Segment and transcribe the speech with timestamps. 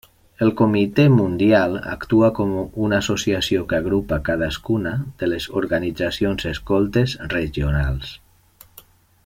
[0.43, 2.55] El Comitè Mundial actua com
[2.87, 8.17] una associació que agrupa cadascuna de les organitzacions escoltes regionals.